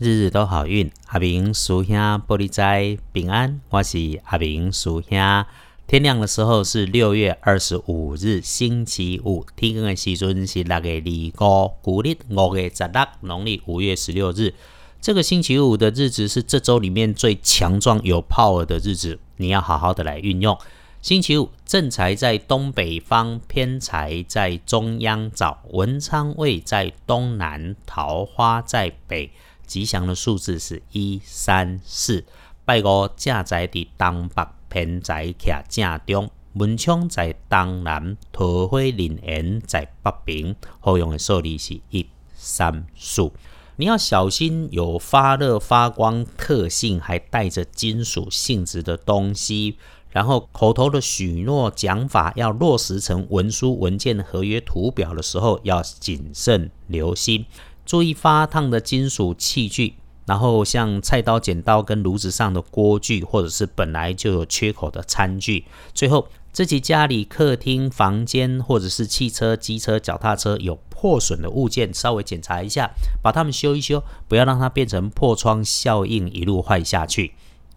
[0.00, 0.90] 日日都好运。
[1.06, 1.96] 阿明叔兄
[2.26, 5.44] 玻璃斋平安，我是阿明叔兄。
[5.86, 9.46] 天亮的时候是六月二十五日，星期五。
[9.54, 11.00] 天光的时阵是六月
[11.38, 14.52] 二五，古历五月十六，农历五月十六日。
[15.00, 20.58] 这个星期五的日子是这周里面最强壮、有 power 的日子，你要好好的来运用。
[21.02, 29.30] 星期五正财在东北方，偏财在中央找，文昌位在东南，桃花在北。
[29.66, 32.24] 吉祥的数字是一三四。
[32.64, 40.56] 拜五正在伫东北，偏在徛正中，文昌在东南，桃花林园在北边。
[40.80, 43.30] 好用的数字是一三四。
[43.76, 49.76] 你要小心有发热发光特性，还带着金属性质的东西。
[50.10, 57.44] 然后口头的许诺讲法要落实成文书文件、合约图表的时候，要谨慎留心，
[57.84, 59.94] 注意发烫的金属器具。
[60.26, 65.66] 然后像菜刀、剪刀跟炉子上的锅具，或者是本来就有缺口的餐具。
[65.92, 72.90] 最后，自己家里客厅、房间，或者是汽车、机车、脚踏车有破损的物件，稍微检查一下，
[73.22, 77.34] 把它们修一修，不要让它变成破窗效应，一路坏下去。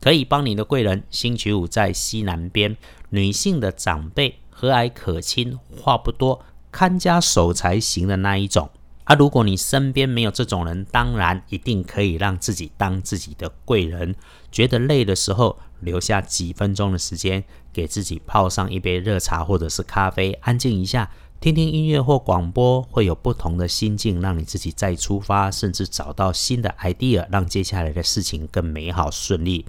[0.00, 2.74] 可以帮你的贵人，星期五在西南边，
[3.10, 6.40] 女性的长辈，和蔼可亲，话不多，
[6.72, 8.70] 看家守财型的那一种。
[9.04, 14.14] 啊，如果你身边没有这种人，当然一定可以让自己当自己的贵人。
[14.52, 29.64] 觉得累的时候，留下几分钟的时间，给自己泡上一杯热茶或者是咖啡，安静一下，听听音乐或广播，会有不同的心境，让你自己再出发，甚至找到新的 idea，让接下来的事情更美好顺利。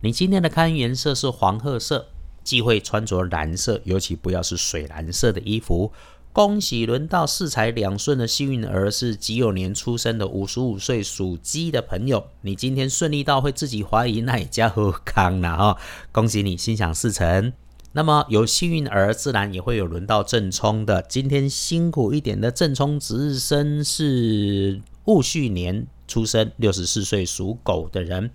[0.00, 2.08] 你今天的看颜色是黄褐色，
[2.42, 5.92] 忌讳穿着蓝色，尤其不要是水蓝色的衣服。
[6.32, 15.78] 恭喜轮到四财两顺的幸运儿是己酉年出生的五十五岁属鸡的朋友，你今天顺利到会自己怀疑那一家何康了哈！
[16.12, 17.52] 恭喜你心想事成。
[17.92, 21.02] 那么有幸运儿，自然也会有轮到正冲的。
[21.08, 28.30] 今天辛苦一点的正冲值日生是戊戌年出生，六十四岁属狗的人。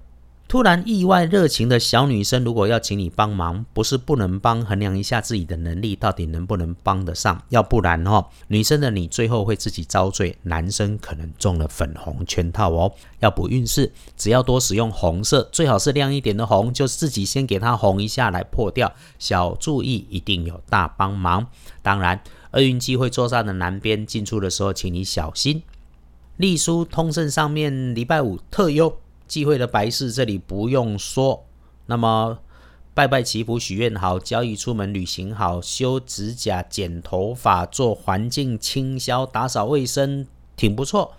[0.55, 12.89] 突然意外热情的小女生，如果要请你帮忙，不是不能帮，衡量一下自己的能力到底能不能帮得上，要不然哦，女生的你最后会自己遭罪，男生可能中了粉红圈套哦。
[13.19, 18.89] 要补运势，只要多使用红色，最好是亮一点的红，就自己先给它红一下来破掉。
[19.19, 21.45] 小注意，一定有大帮忙。
[21.81, 22.21] 当然，
[22.51, 25.63] 厄运机会坐上的南边进出的时候，请你小心。
[26.37, 28.97] 隶书通胜上面礼拜五特优。
[29.27, 31.45] 忌讳的白事，这里不用说。
[31.87, 32.39] 那么
[32.93, 40.25] 拜拜祈福许愿好，交易出门旅行好，修指甲、剪头发、做环境清消、打扫卫生，
[40.55, 41.13] 挺不错。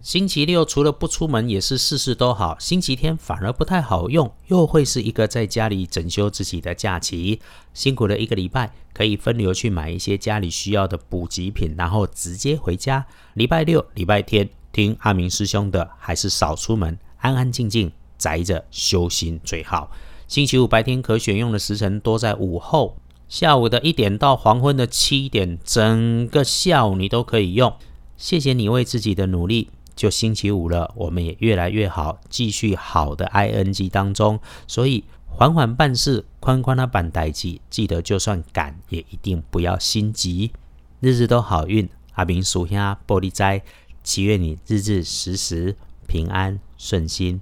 [0.00, 2.56] 星期六除了不出门，也是事事都好。
[2.60, 7.40] 星期天反而不太好用，又会是一个在家里整修自己的假期。
[7.74, 13.04] 辛苦了一个礼拜，可以分流去买一些家里需要的补给品，然后直接回家。
[13.34, 16.96] 礼拜六、礼拜天听阿明师兄的，还是少出门。
[17.18, 19.90] 安安静静宅着修心最好。
[20.26, 22.96] 星期五白天可选用的时辰多在午后，
[23.28, 27.74] 下午的一点到黄昏的七点，整个下午你都可以用。
[28.16, 29.70] 谢谢你为自己的努力。
[29.96, 34.38] 就星期五了，我们也越来越好，继续好的 ing 当中。
[34.68, 40.52] 所以缓缓办事，宽宽的办待机，记得就算赶，也一定不要心急。
[41.00, 43.62] 日日都好运，阿明属下玻璃斋，
[44.04, 45.74] 祈愿你日日时时
[46.08, 46.58] 平安。
[46.76, 47.40] 顺心，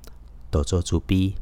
[0.50, 1.36] 多做主逼。